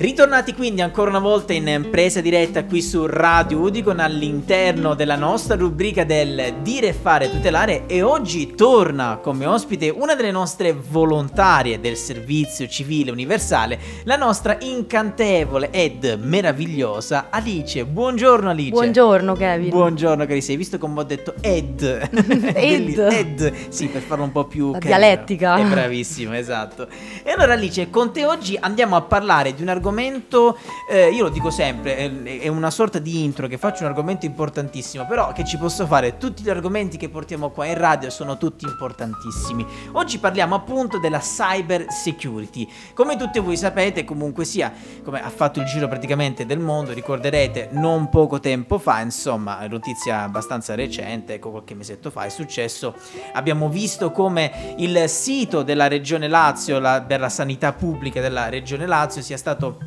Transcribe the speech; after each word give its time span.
Ritornati 0.00 0.54
quindi 0.54 0.80
ancora 0.80 1.10
una 1.10 1.18
volta 1.18 1.52
in 1.52 1.88
presa 1.90 2.22
diretta 2.22 2.64
qui 2.64 2.80
su 2.80 3.04
Radio 3.04 3.58
Udicon 3.58 4.00
all'interno 4.00 4.94
della 4.94 5.14
nostra 5.14 5.56
rubrica 5.56 6.04
del 6.04 6.54
dire 6.62 6.94
fare 6.94 7.28
tutelare 7.28 7.84
e 7.84 8.00
oggi 8.00 8.54
torna 8.54 9.18
come 9.22 9.44
ospite 9.44 9.90
una 9.90 10.14
delle 10.14 10.30
nostre 10.30 10.72
volontarie 10.72 11.80
del 11.80 11.96
servizio 11.96 12.66
civile 12.66 13.10
universale, 13.10 13.78
la 14.04 14.16
nostra 14.16 14.56
incantevole 14.60 15.68
ed 15.70 16.18
meravigliosa 16.18 17.26
Alice. 17.28 17.84
Buongiorno 17.84 18.48
Alice. 18.48 18.70
Buongiorno 18.70 19.34
Kevin. 19.34 19.68
Buongiorno 19.68 20.24
carissima, 20.24 20.52
hai 20.52 20.58
visto 20.58 20.78
come 20.78 21.00
ho 21.00 21.04
detto 21.04 21.34
ed? 21.42 21.82
ed. 22.56 22.98
ed. 22.98 23.52
Sì, 23.68 23.88
per 23.88 24.00
farlo 24.00 24.24
un 24.24 24.32
po' 24.32 24.46
più... 24.46 24.72
La 24.72 24.78
dialettica. 24.78 25.56
È 25.56 25.64
bravissimo, 25.64 26.34
esatto. 26.34 26.88
E 27.22 27.32
allora 27.32 27.52
Alice, 27.52 27.90
con 27.90 28.14
te 28.14 28.24
oggi 28.24 28.56
andiamo 28.58 28.96
a 28.96 29.02
parlare 29.02 29.54
di 29.54 29.60
un 29.60 29.68
argomento 29.68 29.88
argomento, 29.90 30.56
eh, 30.88 31.10
io 31.10 31.24
lo 31.24 31.28
dico 31.28 31.50
sempre, 31.50 31.96
è, 31.96 32.40
è, 32.40 32.48
una 32.48 32.70
sorta 32.70 32.98
di 32.98 33.24
intro 33.24 33.48
che 33.48 33.58
faccio 33.58 33.82
un 33.82 33.88
argomento 33.88 34.24
importantissimo, 34.24 35.04
però 35.06 35.32
che 35.32 35.44
ci 35.44 35.58
posso 35.58 35.86
fare, 35.86 36.16
tutti 36.16 36.42
gli 36.42 36.48
argomenti 36.48 36.96
che 36.96 37.08
portiamo 37.08 37.50
qua 37.50 37.66
in 37.66 37.76
radio 37.76 38.08
sono 38.08 38.38
tutti 38.38 38.64
importantissimi. 38.64 39.66
Oggi 39.92 40.18
parliamo 40.18 40.54
appunto 40.54 40.98
della 40.98 41.18
cyber 41.18 41.86
security. 41.90 42.68
Come 42.94 43.16
tutti 43.16 43.40
voi 43.40 43.56
sapete, 43.56 44.04
comunque 44.04 44.44
sia, 44.44 44.72
come 45.02 45.22
ha 45.22 45.30
fatto 45.30 45.60
il 45.60 45.66
giro 45.66 45.88
praticamente 45.88 46.46
del 46.46 46.60
mondo, 46.60 46.92
ricorderete 46.92 47.70
non 47.72 48.08
poco 48.08 48.38
tempo 48.38 48.78
fa, 48.78 49.00
insomma, 49.00 49.66
notizia 49.66 50.22
abbastanza 50.22 50.74
recente, 50.74 51.34
ecco 51.34 51.50
qualche 51.50 51.74
mesetto 51.74 52.10
fa 52.10 52.24
è 52.24 52.28
successo, 52.28 52.94
abbiamo 53.32 53.68
visto 53.68 54.12
come 54.12 54.74
il 54.78 55.08
sito 55.08 55.62
della 55.62 55.88
regione 55.88 56.28
Lazio, 56.28 56.78
la, 56.78 57.02
per 57.02 57.18
la 57.18 57.28
sanità 57.28 57.72
pubblica 57.72 58.20
della 58.20 58.48
regione 58.48 58.86
Lazio 58.86 59.20
sia 59.22 59.36
stato 59.36 59.79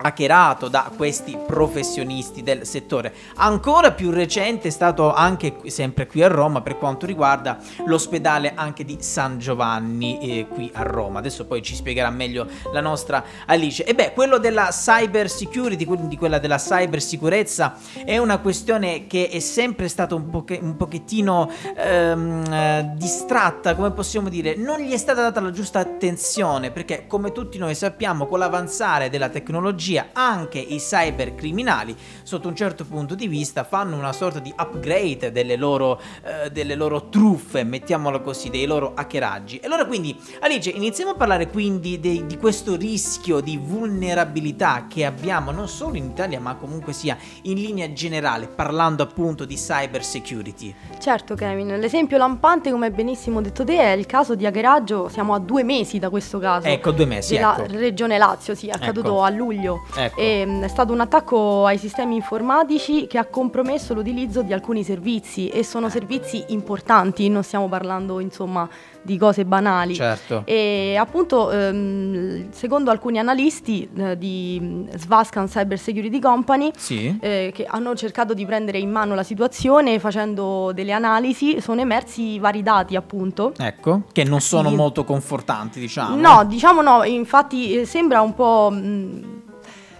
hackerato 0.00 0.68
da 0.68 0.90
questi 0.96 1.36
professionisti 1.44 2.42
del 2.42 2.64
settore. 2.64 3.12
Ancora 3.36 3.90
più 3.92 4.10
recente 4.10 4.68
è 4.68 4.70
stato 4.70 5.12
anche 5.12 5.56
sempre 5.66 6.06
qui 6.06 6.22
a 6.22 6.28
Roma 6.28 6.60
per 6.60 6.78
quanto 6.78 7.04
riguarda 7.04 7.58
l'ospedale 7.84 8.52
anche 8.54 8.84
di 8.84 8.98
San 9.00 9.38
Giovanni 9.38 10.18
eh, 10.20 10.46
qui 10.46 10.70
a 10.72 10.82
Roma. 10.82 11.18
Adesso 11.18 11.46
poi 11.46 11.62
ci 11.62 11.74
spiegherà 11.74 12.10
meglio 12.10 12.46
la 12.72 12.80
nostra 12.80 13.24
Alice. 13.46 13.84
E 13.84 13.94
beh, 13.94 14.12
quello 14.12 14.38
della 14.38 14.68
cyber 14.70 15.28
security, 15.28 15.84
quindi 15.84 16.16
quella 16.16 16.38
della 16.38 16.58
cyber 16.58 17.02
sicurezza 17.02 17.76
è 18.04 18.18
una 18.18 18.38
questione 18.38 19.08
che 19.08 19.28
è 19.28 19.40
sempre 19.40 19.88
stata 19.88 20.14
un, 20.14 20.30
poche, 20.30 20.60
un 20.62 20.76
pochettino 20.76 21.50
ehm, 21.76 22.52
eh, 22.52 22.92
distratta, 22.94 23.74
come 23.74 23.90
possiamo 23.90 24.28
dire, 24.28 24.54
non 24.54 24.78
gli 24.78 24.92
è 24.92 24.96
stata 24.96 25.22
data 25.22 25.40
la 25.40 25.50
giusta 25.50 25.80
attenzione 25.80 26.70
perché 26.70 27.06
come 27.08 27.32
tutti 27.32 27.58
noi 27.58 27.74
sappiamo 27.74 28.26
con 28.26 28.38
l'avanzare 28.38 29.10
della 29.10 29.28
tecnologia 29.28 29.86
tecnologia 29.88 30.08
anche 30.12 30.58
i 30.58 30.76
cybercriminali 30.76 31.96
sotto 32.22 32.48
un 32.48 32.54
certo 32.56 32.84
punto 32.84 33.14
di 33.14 33.26
vista 33.26 33.64
fanno 33.64 33.96
una 33.96 34.12
sorta 34.12 34.38
di 34.38 34.52
upgrade 34.56 35.32
delle 35.32 35.56
loro, 35.56 36.00
eh, 36.22 36.50
delle 36.50 36.74
loro 36.74 37.08
truffe, 37.08 37.64
mettiamolo 37.64 38.20
così, 38.20 38.50
dei 38.50 38.66
loro 38.66 38.92
hackeraggi. 38.94 39.58
E 39.58 39.66
allora 39.66 39.86
quindi 39.86 40.16
Alice 40.40 40.68
iniziamo 40.70 41.12
a 41.12 41.14
parlare 41.14 41.48
quindi 41.48 41.98
de- 42.00 42.26
di 42.26 42.36
questo 42.36 42.76
rischio 42.76 43.40
di 43.40 43.56
vulnerabilità 43.56 44.86
che 44.88 45.04
abbiamo 45.04 45.50
non 45.50 45.68
solo 45.68 45.96
in 45.96 46.04
Italia 46.04 46.40
ma 46.40 46.54
comunque 46.56 46.92
sia 46.92 47.16
in 47.42 47.54
linea 47.54 47.92
generale 47.92 48.48
parlando 48.48 49.02
appunto 49.02 49.44
di 49.44 49.54
cyber 49.54 50.04
security. 50.04 50.74
Certo 50.98 51.34
Kevin, 51.34 51.78
l'esempio 51.78 52.18
lampante 52.18 52.70
come 52.70 52.90
benissimo 52.90 53.40
detto 53.40 53.64
te 53.64 53.78
è 53.78 53.90
il 53.92 54.06
caso 54.06 54.34
di 54.34 54.44
hackeraggio, 54.44 55.08
siamo 55.08 55.34
a 55.34 55.38
due 55.38 55.62
mesi 55.62 55.98
da 55.98 56.10
questo 56.10 56.38
caso. 56.38 56.66
Ecco, 56.66 56.90
due 56.90 57.06
mesi. 57.06 57.34
Della 57.34 57.56
ecco. 57.58 57.76
regione 57.76 58.18
Lazio, 58.18 58.54
sì, 58.54 58.66
è 58.68 58.72
accaduto 58.72 59.08
ecco. 59.08 59.22
a 59.22 59.30
luglio 59.30 59.77
Ecco. 59.94 60.20
E, 60.20 60.44
mm, 60.46 60.62
è 60.62 60.68
stato 60.68 60.92
un 60.92 61.00
attacco 61.00 61.66
ai 61.66 61.78
sistemi 61.78 62.16
informatici 62.16 63.06
che 63.06 63.18
ha 63.18 63.24
compromesso 63.26 63.94
l'utilizzo 63.94 64.42
di 64.42 64.52
alcuni 64.52 64.84
servizi 64.84 65.48
e 65.48 65.64
sono 65.64 65.88
servizi 65.88 66.44
importanti, 66.48 67.28
non 67.28 67.42
stiamo 67.42 67.68
parlando 67.68 68.20
insomma 68.20 68.68
di 69.02 69.16
cose 69.16 69.44
banali. 69.44 69.94
Certo. 69.94 70.42
E 70.44 70.96
appunto, 70.98 71.50
ehm, 71.50 72.50
secondo 72.50 72.90
alcuni 72.90 73.18
analisti 73.18 73.88
eh, 73.96 74.18
di 74.18 74.86
Svascan 74.94 75.46
Cyber 75.46 75.78
Security 75.78 76.18
Company, 76.18 76.70
sì. 76.76 77.16
eh, 77.20 77.50
che 77.54 77.64
hanno 77.64 77.94
cercato 77.94 78.34
di 78.34 78.44
prendere 78.44 78.78
in 78.78 78.90
mano 78.90 79.14
la 79.14 79.22
situazione 79.22 79.98
facendo 79.98 80.72
delle 80.74 80.92
analisi, 80.92 81.60
sono 81.60 81.80
emersi 81.80 82.38
vari 82.38 82.62
dati 82.62 82.96
appunto. 82.96 83.54
Ecco, 83.56 84.02
che 84.12 84.24
non 84.24 84.40
sono 84.40 84.68
sì. 84.68 84.74
molto 84.74 85.04
confortanti, 85.04 85.80
diciamo. 85.80 86.16
No, 86.16 86.44
diciamo 86.44 86.82
no, 86.82 87.04
infatti 87.04 87.80
eh, 87.80 87.86
sembra 87.86 88.20
un 88.20 88.34
po'... 88.34 88.68
Mh, 88.70 88.76
mm, 88.76 89.37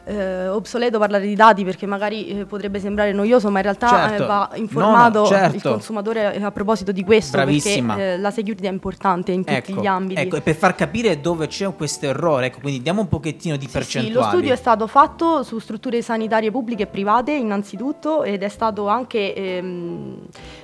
eh, 0.09 0.49
obsoleto 0.49 0.99
parlare 0.99 1.27
di 1.27 1.35
dati 1.35 1.65
perché 1.65 1.85
magari 1.85 2.29
eh, 2.29 2.45
potrebbe 2.47 2.81
sembrare 2.81 3.13
noioso, 3.13 3.51
ma 3.51 3.59
in 3.59 3.65
realtà 3.65 3.89
certo. 3.89 4.23
eh, 4.23 4.27
va 4.27 4.51
informato 4.55 5.19
no, 5.19 5.25
no, 5.25 5.29
certo. 5.29 5.57
il 5.57 5.63
consumatore 5.63 6.41
a 6.41 6.51
proposito 6.51 6.93
di 6.93 7.05
questo 7.05 7.37
Bravissima. 7.37 7.95
perché 7.95 8.13
eh, 8.15 8.19
la 8.19 8.31
security 8.31 8.67
è 8.67 8.71
importante 8.71 9.33
in 9.33 9.45
tutti 9.45 9.73
ecco, 9.73 9.83
gli 9.83 9.87
ambiti. 9.87 10.21
Ecco, 10.21 10.37
e 10.37 10.41
per 10.41 10.55
far 10.55 10.75
capire 10.75 11.21
dove 11.21 11.47
c'è 11.47 11.71
questo 11.75 12.07
errore, 12.07 12.47
ecco, 12.47 12.61
quindi 12.61 12.81
diamo 12.81 13.03
un 13.03 13.09
pochettino 13.09 13.57
di 13.57 13.67
sì, 13.67 13.73
percentuali. 13.73 14.15
Sì, 14.15 14.19
lo 14.19 14.23
studio 14.29 14.53
è 14.55 14.57
stato 14.57 14.87
fatto 14.87 15.43
su 15.43 15.59
strutture 15.59 16.01
sanitarie 16.01 16.51
pubbliche 16.51 16.85
e 16.85 16.87
private 16.87 17.33
innanzitutto 17.33 18.23
ed 18.23 18.43
è 18.43 18.49
stato 18.49 18.89
anche 18.89 19.35
ehm, 19.35 20.17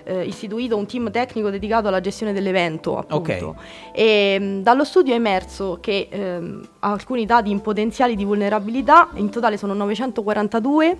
eh, 0.04 0.24
istituito 0.24 0.76
un 0.76 0.86
team 0.86 1.10
tecnico 1.10 1.50
dedicato 1.50 1.88
alla 1.88 2.00
gestione 2.00 2.32
dell'evento, 2.32 2.96
appunto. 2.96 3.48
Okay. 3.48 3.54
E, 3.92 4.38
mh, 4.38 4.62
dallo 4.62 4.84
studio 4.84 5.12
è 5.12 5.16
emerso 5.16 5.78
che 5.82 6.08
ehm, 6.10 6.66
alcuni 6.80 7.26
dati 7.26 7.50
in 7.50 7.60
potenziali 7.60 8.16
di 8.16 8.24
vulnerabilità, 8.24 9.08
in 9.14 9.32
totale 9.34 9.56
sono 9.56 9.74
942, 9.74 10.96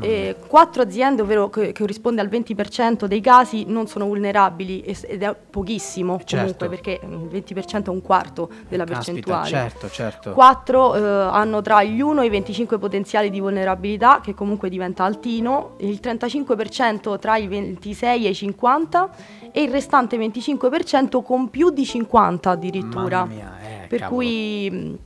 eh, 0.00 0.36
4 0.46 0.82
aziende, 0.82 1.22
ovvero 1.22 1.48
che, 1.48 1.72
che, 1.72 1.80
corrisponde 1.80 2.20
al 2.20 2.28
20% 2.28 3.06
dei 3.06 3.20
casi, 3.20 3.64
non 3.66 3.86
sono 3.86 4.06
vulnerabili 4.06 4.80
ed 4.80 5.22
è 5.22 5.34
pochissimo 5.34 6.20
certo. 6.24 6.36
comunque 6.36 6.68
perché 6.68 7.00
il 7.02 7.42
20% 7.42 7.84
è 7.84 7.88
un 7.88 8.02
quarto 8.02 8.50
della 8.68 8.84
Caspita, 8.84 9.12
percentuale. 9.12 9.48
Certo, 9.48 9.88
certo. 9.88 10.32
4 10.32 10.94
eh, 10.94 11.00
hanno 11.00 11.62
tra 11.62 11.82
gli 11.82 12.00
1 12.00 12.22
e 12.22 12.26
i 12.26 12.30
25 12.30 12.78
potenziali 12.78 13.30
di 13.30 13.40
vulnerabilità, 13.40 14.20
che 14.22 14.34
comunque 14.34 14.68
diventa 14.68 15.04
altino, 15.04 15.76
il 15.78 15.98
35% 16.02 17.18
tra 17.18 17.36
i 17.36 17.46
26 17.46 18.26
e 18.26 18.30
i 18.30 18.34
50 18.34 19.10
e 19.52 19.62
il 19.62 19.70
restante 19.70 20.18
25% 20.18 21.22
con 21.22 21.48
più 21.48 21.70
di 21.70 21.84
50 21.84 22.50
addirittura. 22.50 23.20
Mamma 23.20 23.32
mia, 23.32 23.58
eh, 23.60 23.86
per 23.86 24.00
cavolo. 24.00 24.16
cui 24.16 24.98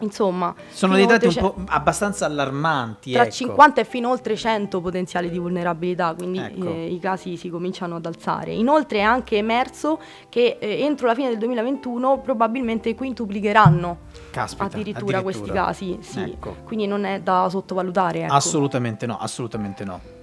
insomma 0.00 0.54
sono 0.70 0.94
dei 0.94 1.06
dati 1.06 1.26
un 1.26 1.34
po' 1.34 1.54
abbastanza 1.66 2.26
allarmanti 2.26 3.12
tra 3.12 3.22
ecco. 3.22 3.32
50 3.32 3.80
e 3.80 3.84
fino 3.84 4.10
oltre 4.10 4.36
100 4.36 4.80
potenziali 4.80 5.30
di 5.30 5.38
vulnerabilità 5.38 6.14
quindi 6.14 6.38
ecco. 6.38 6.68
eh, 6.68 6.86
i 6.86 6.98
casi 6.98 7.36
si 7.36 7.48
cominciano 7.48 7.96
ad 7.96 8.06
alzare 8.06 8.52
inoltre 8.52 8.98
è 8.98 9.02
anche 9.02 9.36
emerso 9.36 10.00
che 10.28 10.58
eh, 10.60 10.82
entro 10.82 11.06
la 11.06 11.14
fine 11.14 11.28
del 11.28 11.38
2021 11.38 12.20
probabilmente 12.20 12.94
quintuplicheranno 12.94 13.98
Caspita, 14.30 14.64
addirittura, 14.64 15.18
addirittura, 15.18 15.22
questi 15.22 15.50
casi 15.50 15.98
sì. 16.00 16.20
ecco. 16.20 16.56
quindi 16.64 16.86
non 16.86 17.04
è 17.04 17.20
da 17.20 17.46
sottovalutare 17.48 18.22
ecco. 18.24 18.32
assolutamente 18.32 19.06
no 19.06 19.18
assolutamente 19.18 19.84
no 19.84 20.13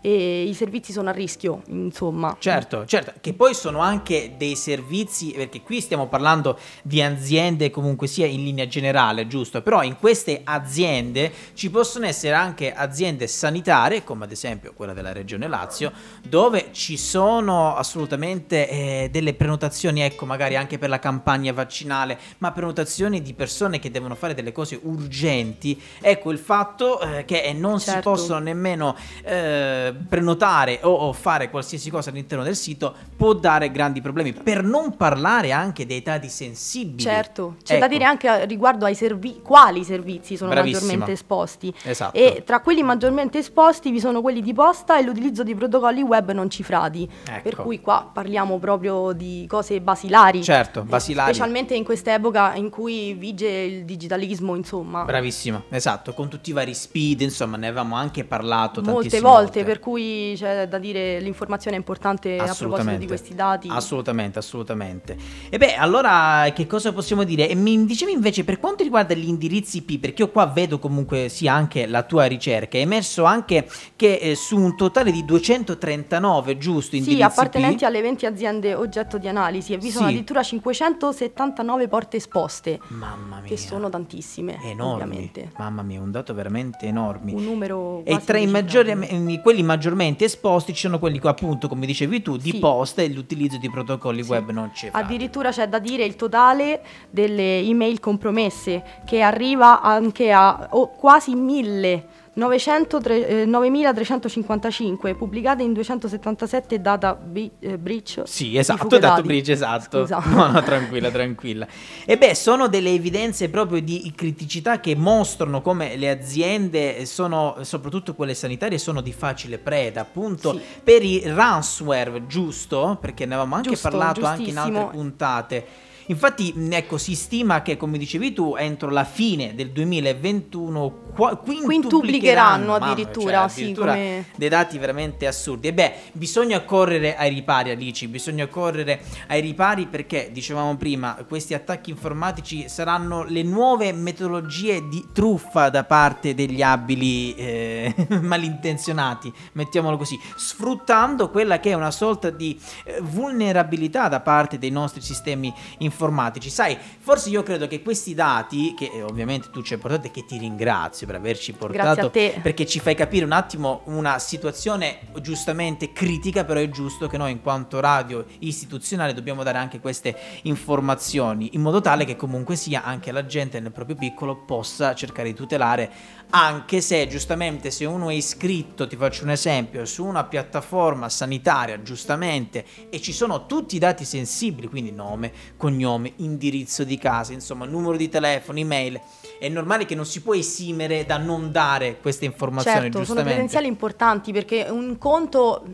e 0.00 0.44
i 0.44 0.54
servizi 0.54 0.92
sono 0.92 1.08
a 1.08 1.12
rischio, 1.12 1.62
insomma. 1.66 2.36
Certo, 2.38 2.84
certo, 2.86 3.14
che 3.20 3.32
poi 3.32 3.54
sono 3.54 3.80
anche 3.80 4.34
dei 4.36 4.54
servizi, 4.54 5.32
perché 5.32 5.62
qui 5.62 5.80
stiamo 5.80 6.06
parlando 6.06 6.58
di 6.82 7.02
aziende 7.02 7.70
comunque 7.70 8.06
sia 8.06 8.26
in 8.26 8.44
linea 8.44 8.66
generale, 8.68 9.26
giusto? 9.26 9.62
Però 9.62 9.82
in 9.82 9.96
queste 9.96 10.42
aziende 10.44 11.32
ci 11.54 11.70
possono 11.70 12.06
essere 12.06 12.34
anche 12.34 12.72
aziende 12.72 13.26
sanitarie, 13.26 14.04
come 14.04 14.24
ad 14.24 14.30
esempio 14.30 14.72
quella 14.74 14.92
della 14.92 15.12
Regione 15.12 15.48
Lazio, 15.48 15.92
dove 16.22 16.68
ci 16.72 16.96
sono 16.96 17.74
assolutamente 17.74 18.68
eh, 18.68 19.08
delle 19.10 19.34
prenotazioni, 19.34 20.02
ecco, 20.02 20.24
magari 20.24 20.56
anche 20.56 20.78
per 20.78 20.88
la 20.88 20.98
campagna 20.98 21.52
vaccinale, 21.52 22.18
ma 22.38 22.52
prenotazioni 22.52 23.22
di 23.22 23.34
persone 23.34 23.78
che 23.78 23.90
devono 23.90 24.14
fare 24.14 24.34
delle 24.34 24.52
cose 24.52 24.78
urgenti. 24.82 25.80
Ecco 26.00 26.30
il 26.30 26.38
fatto 26.38 27.00
eh, 27.00 27.24
che 27.24 27.52
non 27.52 27.80
certo. 27.80 27.92
si 27.94 28.00
possono 28.00 28.38
nemmeno... 28.38 28.96
Eh, 29.24 29.85
prenotare 29.92 30.80
o, 30.82 30.90
o, 30.90 31.12
fare 31.12 31.50
qualsiasi 31.50 31.90
cosa 31.90 32.10
all'interno 32.10 32.44
del 32.44 32.56
sito 32.56 32.94
può 33.16 33.32
dare 33.32 33.70
grandi 33.70 34.00
problemi. 34.00 34.32
Per 34.32 34.62
non 34.62 34.96
parlare 34.96 35.52
anche 35.52 35.86
dei 35.86 36.02
dati 36.02 36.28
sensibili. 36.28 37.02
Certo, 37.02 37.56
c'è 37.62 37.74
ecco. 37.74 37.82
da 37.82 37.88
dire 37.88 38.04
anche 38.04 38.44
riguardo 38.46 38.84
ai 38.84 38.94
servizi, 38.94 39.40
quali 39.42 39.84
servizi 39.84 40.36
sono 40.36 40.50
Bravissima. 40.50 40.80
maggiormente 40.80 41.12
esposti. 41.12 41.74
Esatto. 41.82 42.16
E 42.16 42.42
tra 42.44 42.60
quelli 42.60 42.82
maggiormente 42.82 43.38
esposti 43.38 43.90
vi 43.90 44.00
sono 44.00 44.20
quelli 44.20 44.42
di 44.42 44.52
posta 44.52 44.98
e 44.98 45.02
l'utilizzo 45.02 45.42
di 45.42 45.54
protocolli 45.54 46.02
web 46.02 46.32
non 46.32 46.50
cifrati. 46.50 47.08
Ecco. 47.28 47.42
Per 47.42 47.56
cui 47.56 47.80
qua 47.80 48.08
parliamo 48.12 48.58
proprio 48.58 49.12
di 49.12 49.46
cose 49.48 49.80
basilari. 49.80 50.42
Certo, 50.42 50.82
basilari. 50.82 51.32
Specialmente 51.32 51.74
in 51.74 51.84
quest'epoca 51.84 52.54
in 52.54 52.70
cui 52.70 53.14
vige 53.14 53.48
il 53.48 53.84
digitalismo, 53.84 54.54
insomma. 54.54 55.04
Bravissima, 55.04 55.62
esatto, 55.68 56.12
con 56.14 56.28
tutti 56.28 56.50
i 56.50 56.52
vari 56.52 56.74
speed, 56.74 57.20
insomma, 57.20 57.56
ne 57.56 57.68
avevamo 57.68 57.96
anche 57.96 58.24
parlato 58.24 58.82
molte 58.82 59.20
volte. 59.20 59.20
volte 59.20 59.64
per 59.64 59.75
cui 59.78 60.34
c'è 60.36 60.68
da 60.68 60.78
dire 60.78 61.20
l'informazione 61.20 61.76
è 61.76 61.78
importante 61.78 62.36
a 62.38 62.54
proposito 62.54 62.96
di 62.96 63.06
questi 63.06 63.34
dati. 63.34 63.68
Assolutamente, 63.70 64.38
assolutamente. 64.38 65.16
E 65.48 65.58
beh, 65.58 65.74
allora 65.74 66.50
che 66.54 66.66
cosa 66.66 66.92
possiamo 66.92 67.24
dire? 67.24 67.48
E 67.48 67.54
mi 67.54 67.84
dicevi 67.84 68.12
invece 68.12 68.44
per 68.44 68.58
quanto 68.58 68.82
riguarda 68.82 69.14
gli 69.14 69.28
indirizzi 69.28 69.78
IP, 69.78 70.00
perché 70.00 70.22
io 70.22 70.30
qua 70.30 70.46
vedo 70.46 70.78
comunque 70.78 71.28
sia 71.28 71.52
anche 71.52 71.86
la 71.86 72.02
tua 72.02 72.24
ricerca, 72.24 72.78
è 72.78 72.80
emerso 72.80 73.24
anche 73.24 73.68
che 73.96 74.14
eh, 74.14 74.34
su 74.34 74.56
un 74.58 74.76
totale 74.76 75.10
di 75.10 75.24
239, 75.24 76.58
giusto, 76.58 76.96
indirizzi 76.96 77.18
Sì, 77.18 77.22
appartenenti 77.22 77.84
IP? 77.84 77.88
alle 77.88 78.00
20 78.02 78.26
aziende 78.26 78.74
oggetto 78.74 79.18
di 79.18 79.28
analisi 79.28 79.72
e 79.72 79.78
vi 79.78 79.90
sono 79.90 80.06
sì. 80.06 80.12
addirittura 80.12 80.42
579 80.42 81.88
porte 81.88 82.16
esposte. 82.16 82.80
Mamma 82.88 83.40
mia. 83.40 83.48
Che 83.48 83.56
sono 83.56 83.88
tantissime. 83.88 84.58
Enormi. 84.62 85.02
Ovviamente. 85.02 85.50
Mamma 85.56 85.82
mia, 85.82 86.00
un 86.00 86.10
dato 86.10 86.34
veramente 86.34 86.86
enorme. 86.86 87.32
Un 87.32 87.44
numero 87.44 88.02
E 88.04 88.18
tra 88.24 88.38
i 88.38 88.46
maggiori, 88.46 88.94
quelli 89.42 89.62
maggiormente 89.66 90.24
esposti 90.24 90.72
ci 90.72 90.80
sono 90.80 90.98
quelli 90.98 91.20
appunto, 91.22 91.68
come 91.68 91.84
dicevi 91.84 92.22
tu, 92.22 92.36
di 92.36 92.52
sì. 92.52 92.58
posta 92.58 93.02
e 93.02 93.08
l'utilizzo 93.08 93.58
di 93.58 93.68
protocolli 93.68 94.22
sì. 94.22 94.30
web 94.30 94.50
non 94.50 94.70
c'è. 94.72 94.88
Addirittura 94.92 95.50
c'è 95.50 95.68
da 95.68 95.78
dire 95.78 96.04
il 96.04 96.16
totale 96.16 96.82
delle 97.10 97.58
email 97.58 98.00
compromesse 98.00 99.02
che 99.04 99.20
arriva 99.20 99.82
anche 99.82 100.32
a 100.32 100.68
oh, 100.70 100.90
quasi 100.90 101.34
mille 101.34 102.15
9355 102.36 105.10
eh, 105.10 105.14
pubblicate 105.14 105.62
in 105.62 105.72
277 105.72 106.80
data 106.80 107.14
bi- 107.14 107.50
eh, 107.60 107.78
breach. 107.78 108.22
Sì, 108.24 108.58
esatto, 108.58 108.98
dato 108.98 109.22
breach, 109.22 109.48
esatto. 109.48 110.02
Scusa. 110.02 110.22
No, 110.26 110.48
no, 110.48 110.62
tranquilla, 110.62 111.10
tranquilla. 111.10 111.66
E 112.04 112.18
beh, 112.18 112.34
sono 112.34 112.68
delle 112.68 112.90
evidenze 112.90 113.48
proprio 113.48 113.80
di 113.80 114.12
criticità 114.14 114.80
che 114.80 114.94
mostrano 114.94 115.62
come 115.62 115.96
le 115.96 116.10
aziende 116.10 117.06
sono, 117.06 117.56
soprattutto 117.62 118.14
quelle 118.14 118.34
sanitarie, 118.34 118.76
sono 118.78 119.00
di 119.00 119.12
facile 119.12 119.56
preda, 119.58 120.02
appunto, 120.02 120.52
sì. 120.52 120.60
per 120.84 121.02
i 121.02 121.22
ransomware, 121.24 122.26
giusto? 122.26 122.98
Perché 123.00 123.24
ne 123.24 123.32
avevamo 123.34 123.54
anche 123.54 123.70
Giusto, 123.70 123.88
parlato 123.88 124.26
anche 124.26 124.50
in 124.50 124.58
altre 124.58 124.88
puntate 124.90 125.66
Infatti, 126.08 126.54
ecco, 126.70 126.98
si 126.98 127.16
stima 127.16 127.62
che, 127.62 127.76
come 127.76 127.98
dicevi 127.98 128.32
tu, 128.32 128.54
entro 128.56 128.90
la 128.90 129.04
fine 129.04 129.54
del 129.56 129.70
2021 129.70 131.02
qua, 131.14 131.36
quintuplicheranno 131.36 132.74
addirittura, 132.74 133.48
cioè, 133.48 133.64
sì, 133.64 133.72
come... 133.72 134.26
dei 134.36 134.48
dati 134.48 134.78
veramente 134.78 135.26
assurdi. 135.26 135.68
E 135.68 135.72
beh, 135.72 135.94
bisogna 136.12 136.60
correre 136.60 137.16
ai 137.16 137.30
ripari, 137.30 137.70
Alici, 137.70 138.06
bisogna 138.06 138.46
correre 138.46 139.02
ai 139.26 139.40
ripari 139.40 139.86
perché, 139.86 140.30
dicevamo 140.32 140.76
prima, 140.76 141.16
questi 141.26 141.54
attacchi 141.54 141.90
informatici 141.90 142.68
saranno 142.68 143.24
le 143.24 143.42
nuove 143.42 143.92
metodologie 143.92 144.86
di 144.88 145.08
truffa 145.12 145.70
da 145.70 145.82
parte 145.82 146.34
degli 146.34 146.62
abili 146.62 147.34
eh, 147.34 147.92
malintenzionati, 148.22 149.32
mettiamolo 149.52 149.96
così, 149.96 150.16
sfruttando 150.36 151.30
quella 151.30 151.58
che 151.58 151.70
è 151.70 151.74
una 151.74 151.90
sorta 151.90 152.30
di 152.30 152.56
eh, 152.84 153.00
vulnerabilità 153.00 154.06
da 154.06 154.20
parte 154.20 154.58
dei 154.58 154.70
nostri 154.70 155.00
sistemi 155.00 155.52
informatici 155.78 155.94
informatici. 155.96 156.50
Sai, 156.50 156.76
forse 156.98 157.30
io 157.30 157.42
credo 157.42 157.66
che 157.66 157.80
questi 157.80 158.12
dati, 158.12 158.74
che 158.76 158.90
eh, 158.92 159.02
ovviamente 159.02 159.48
tu 159.50 159.62
ci 159.62 159.72
hai 159.72 159.78
portato 159.80 160.06
e 160.08 160.10
che 160.10 160.26
ti 160.26 160.36
ringrazio 160.36 161.06
per 161.06 161.16
averci 161.16 161.54
portato, 161.54 162.10
perché 162.10 162.66
ci 162.66 162.80
fai 162.80 162.94
capire 162.94 163.24
un 163.24 163.32
attimo 163.32 163.80
una 163.84 164.18
situazione 164.18 164.98
giustamente 165.22 165.92
critica, 165.92 166.44
però 166.44 166.60
è 166.60 166.68
giusto 166.68 167.06
che 167.06 167.16
noi 167.16 167.32
in 167.32 167.40
quanto 167.40 167.80
radio 167.80 168.24
istituzionale 168.40 169.14
dobbiamo 169.14 169.42
dare 169.42 169.56
anche 169.58 169.80
queste 169.80 170.14
informazioni, 170.42 171.50
in 171.54 171.62
modo 171.62 171.80
tale 171.80 172.04
che 172.04 172.16
comunque 172.16 172.56
sia 172.56 172.82
anche 172.84 173.10
la 173.10 173.24
gente 173.24 173.58
nel 173.58 173.72
proprio 173.72 173.96
piccolo 173.96 174.44
possa 174.44 174.94
cercare 174.94 175.28
di 175.28 175.34
tutelare, 175.34 175.90
anche 176.30 176.80
se 176.80 177.06
giustamente 177.06 177.70
se 177.70 177.84
uno 177.84 178.10
è 178.10 178.14
iscritto, 178.14 178.86
ti 178.86 178.96
faccio 178.96 179.24
un 179.24 179.30
esempio, 179.30 179.84
su 179.86 180.04
una 180.04 180.24
piattaforma 180.24 181.08
sanitaria, 181.08 181.80
giustamente, 181.82 182.64
e 182.90 183.00
ci 183.00 183.12
sono 183.12 183.46
tutti 183.46 183.76
i 183.76 183.78
dati 183.78 184.04
sensibili, 184.04 184.68
quindi 184.68 184.90
nome, 184.90 185.32
cognome, 185.56 185.84
cognome, 185.86 186.12
indirizzo 186.16 186.82
di 186.82 186.98
casa, 186.98 187.32
insomma, 187.32 187.64
numero 187.64 187.96
di 187.96 188.08
telefono, 188.08 188.58
email. 188.58 189.00
È 189.38 189.48
normale 189.48 189.84
che 189.84 189.94
non 189.94 190.04
si 190.04 190.22
può 190.22 190.34
esimere 190.34 191.04
da 191.06 191.18
non 191.18 191.52
dare 191.52 191.98
queste 192.00 192.24
informazioni, 192.24 192.82
certo, 192.82 192.98
giustamente. 192.98 193.22
sono 193.22 193.34
credenziali 193.34 193.66
importanti 193.68 194.32
perché 194.32 194.66
un 194.68 194.98
conto 194.98 195.64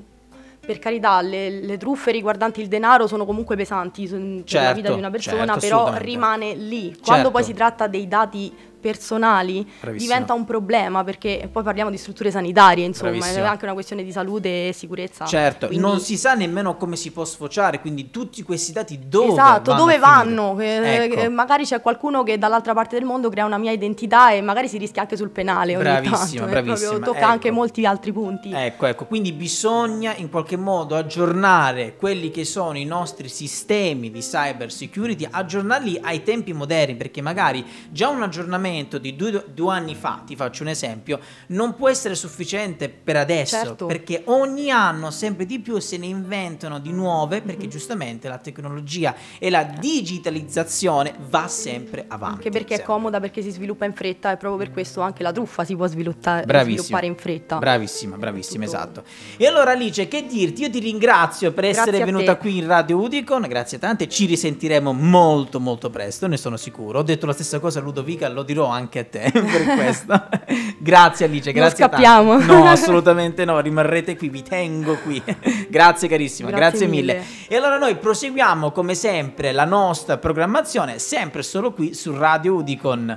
per 0.64 0.78
carità, 0.78 1.20
le, 1.22 1.50
le, 1.50 1.76
truffe 1.76 2.12
riguardanti 2.12 2.60
il 2.60 2.68
denaro 2.68 3.08
sono 3.08 3.24
comunque 3.24 3.56
pesanti 3.56 4.06
per 4.06 4.44
certo, 4.44 4.68
la 4.68 4.72
vita 4.72 4.92
di 4.92 4.98
una 4.98 5.10
persona, 5.10 5.58
certo, 5.58 5.60
però 5.60 5.96
rimane 5.96 6.54
lì. 6.54 6.96
Quando 7.02 7.24
certo. 7.24 7.30
poi 7.30 7.42
si 7.42 7.52
tratta 7.52 7.88
dei 7.88 8.06
dati 8.06 8.52
personali 8.82 9.66
Bravissima. 9.80 10.12
diventa 10.12 10.34
un 10.34 10.44
problema 10.44 11.04
perché 11.04 11.48
poi 11.50 11.62
parliamo 11.62 11.88
di 11.88 11.96
strutture 11.96 12.30
sanitarie, 12.30 12.84
insomma, 12.84 13.10
Bravissima. 13.10 13.44
è 13.44 13.48
anche 13.48 13.64
una 13.64 13.74
questione 13.74 14.02
di 14.02 14.10
salute 14.10 14.68
e 14.68 14.72
sicurezza. 14.72 15.24
Certo, 15.24 15.68
quindi... 15.68 15.84
non 15.86 16.00
si 16.00 16.18
sa 16.18 16.34
nemmeno 16.34 16.76
come 16.76 16.96
si 16.96 17.12
può 17.12 17.24
sfociare, 17.24 17.80
quindi 17.80 18.10
tutti 18.10 18.42
questi 18.42 18.72
dati 18.72 18.98
dove 19.06 19.32
esatto, 19.32 19.70
vanno? 19.70 19.84
dove 19.84 19.98
vanno? 19.98 20.60
Ecco. 20.60 21.30
magari 21.30 21.64
c'è 21.64 21.80
qualcuno 21.80 22.24
che 22.24 22.36
dall'altra 22.38 22.74
parte 22.74 22.96
del 22.96 23.04
mondo 23.04 23.30
crea 23.30 23.44
una 23.44 23.58
mia 23.58 23.70
identità 23.70 24.32
e 24.32 24.40
magari 24.40 24.68
si 24.68 24.78
rischia 24.78 25.02
anche 25.02 25.16
sul 25.16 25.30
penale 25.30 25.74
ogni 25.76 25.84
bravissima, 25.84 26.46
tanto, 26.46 26.46
bravissima. 26.46 26.90
Proprio, 26.90 26.98
tocca 27.04 27.18
ecco. 27.18 27.30
anche 27.30 27.50
molti 27.50 27.86
altri 27.86 28.12
punti. 28.12 28.50
Ecco, 28.52 28.86
ecco, 28.86 29.06
quindi 29.06 29.32
bisogna 29.32 30.14
in 30.16 30.28
qualche 30.28 30.56
modo 30.56 30.96
aggiornare 30.96 31.96
quelli 31.96 32.30
che 32.30 32.44
sono 32.44 32.76
i 32.76 32.84
nostri 32.84 33.28
sistemi 33.28 34.10
di 34.10 34.20
cyber 34.20 34.72
security, 34.72 35.26
aggiornarli 35.30 36.00
ai 36.02 36.22
tempi 36.22 36.52
moderni, 36.52 36.96
perché 36.96 37.20
magari 37.22 37.64
già 37.90 38.08
un 38.08 38.22
aggiornamento 38.22 38.70
di 38.80 39.16
due, 39.16 39.44
due 39.52 39.74
anni 39.74 39.94
fa, 39.94 40.22
ti 40.26 40.36
faccio 40.36 40.62
un 40.62 40.68
esempio, 40.68 41.20
non 41.48 41.74
può 41.74 41.88
essere 41.88 42.14
sufficiente 42.14 42.88
per 42.88 43.16
adesso, 43.16 43.56
certo. 43.56 43.86
perché 43.86 44.22
ogni 44.26 44.70
anno 44.70 45.10
sempre 45.10 45.46
di 45.46 45.60
più 45.60 45.78
se 45.78 45.96
ne 45.98 46.06
inventano 46.06 46.78
di 46.78 46.92
nuove, 46.92 47.40
perché 47.42 47.62
mm-hmm. 47.62 47.70
giustamente 47.70 48.28
la 48.28 48.38
tecnologia 48.38 49.14
e 49.38 49.50
la 49.50 49.64
digitalizzazione 49.64 51.14
va 51.28 51.48
sempre 51.48 52.04
avanti. 52.08 52.36
Anche 52.36 52.50
perché 52.50 52.76
sempre. 52.76 52.84
è 52.84 52.86
comoda, 52.86 53.20
perché 53.20 53.42
si 53.42 53.50
sviluppa 53.50 53.84
in 53.84 53.94
fretta 53.94 54.32
e 54.32 54.36
proprio 54.36 54.64
per 54.64 54.72
questo 54.72 55.00
anche 55.00 55.22
la 55.22 55.32
truffa 55.32 55.64
si 55.64 55.76
può 55.76 55.86
sviluppare, 55.86 56.44
sviluppare 56.62 57.06
in 57.06 57.16
fretta. 57.16 57.58
Bravissima, 57.58 58.16
bravissima, 58.16 58.64
esatto. 58.64 59.04
E 59.36 59.46
allora 59.46 59.72
Alice, 59.72 60.08
che 60.08 60.26
dirti? 60.26 60.62
Io 60.62 60.70
ti 60.70 60.78
ringrazio 60.78 61.52
per 61.52 61.64
grazie 61.64 61.82
essere 61.82 62.04
venuta 62.04 62.36
qui 62.36 62.58
in 62.58 62.66
Radio 62.66 62.98
Udicon, 62.98 63.42
grazie 63.42 63.78
tante, 63.78 64.08
ci 64.08 64.26
risentiremo 64.26 64.92
molto 64.92 65.60
molto 65.60 65.90
presto, 65.90 66.26
ne 66.26 66.36
sono 66.36 66.56
sicuro. 66.56 66.98
Ho 66.98 67.02
detto 67.02 67.26
la 67.26 67.32
stessa 67.32 67.58
cosa 67.58 67.78
a 67.78 67.82
Ludovica, 67.82 68.28
lo 68.28 68.42
dirò 68.42 68.61
anche 68.66 68.98
a 69.00 69.04
te 69.04 69.30
per 69.32 69.64
questo. 69.76 70.28
grazie 70.78 71.26
Alice, 71.26 71.52
grazie. 71.52 71.80
Non 71.80 71.90
scappiamo. 71.90 72.38
No, 72.38 72.66
assolutamente 72.70 73.44
no, 73.44 73.60
rimarrete 73.60 74.16
qui, 74.16 74.28
vi 74.28 74.42
tengo 74.42 74.96
qui. 74.96 75.22
grazie 75.68 76.08
carissima, 76.08 76.50
grazie, 76.50 76.68
grazie 76.70 76.86
mille. 76.86 77.14
mille. 77.14 77.26
E 77.48 77.56
allora 77.56 77.78
noi 77.78 77.96
proseguiamo 77.96 78.70
come 78.70 78.94
sempre 78.94 79.52
la 79.52 79.64
nostra 79.64 80.18
programmazione, 80.18 80.98
sempre 80.98 81.42
solo 81.42 81.72
qui 81.72 81.94
su 81.94 82.16
Radio 82.16 82.54
Udicon. 82.54 83.10